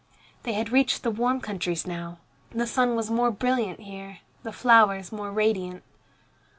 [0.41, 2.17] They had reached the warm countries now.
[2.49, 5.83] The sun was more brilliant here, the flowers more radiant.